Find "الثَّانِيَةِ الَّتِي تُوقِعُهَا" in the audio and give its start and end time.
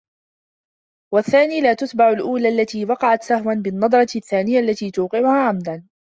4.15-5.47